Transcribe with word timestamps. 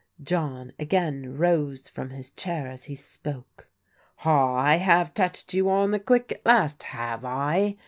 John 0.23 0.73
again 0.79 1.37
rose 1.37 1.87
from 1.87 2.09
his 2.09 2.31
chair 2.31 2.65
as 2.65 2.85
he 2.85 2.95
spoke. 2.95 3.67
"Ah, 4.25 4.55
I 4.55 4.77
have 4.77 5.13
touched 5.13 5.53
you 5.53 5.69
on 5.69 5.91
the 5.91 5.99
quick 5.99 6.31
at 6.31 6.43
last, 6.43 6.81
have 6.81 7.23
I? 7.23 7.77